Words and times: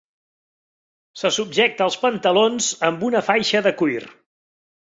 Se 1.23 1.31
subjecta 1.35 1.87
els 1.87 1.97
pantalons 2.05 2.73
amb 2.91 3.07
una 3.11 3.25
faixa 3.31 3.63
de 3.69 3.75
cuir. 3.83 4.03